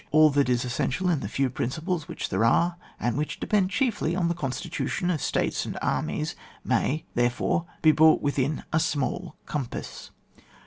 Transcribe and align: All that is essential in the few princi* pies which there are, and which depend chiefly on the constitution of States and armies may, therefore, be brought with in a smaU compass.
All 0.09 0.31
that 0.31 0.49
is 0.49 0.65
essential 0.65 1.09
in 1.11 1.19
the 1.19 1.29
few 1.29 1.47
princi* 1.51 1.85
pies 1.85 2.07
which 2.07 2.29
there 2.29 2.43
are, 2.43 2.75
and 2.99 3.15
which 3.15 3.39
depend 3.39 3.69
chiefly 3.69 4.15
on 4.15 4.29
the 4.29 4.33
constitution 4.33 5.11
of 5.11 5.21
States 5.21 5.63
and 5.63 5.77
armies 5.79 6.35
may, 6.63 7.05
therefore, 7.13 7.67
be 7.83 7.91
brought 7.91 8.19
with 8.19 8.39
in 8.39 8.63
a 8.73 8.77
smaU 8.77 9.33
compass. 9.45 10.09